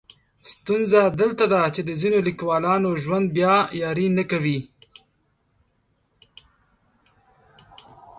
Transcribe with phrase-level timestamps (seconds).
[0.53, 4.59] ستونزه دلته ده چې د ځینو لیکولانو ژوند بیا یاري نه کوي.